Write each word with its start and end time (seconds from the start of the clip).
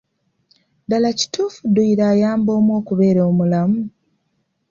Ddaala 0.83 1.09
kituufu 1.19 1.59
dduyiro 1.67 2.03
ayamba 2.13 2.49
omu 2.59 2.71
okubeera 2.79 3.21
omulamu? 3.29 3.79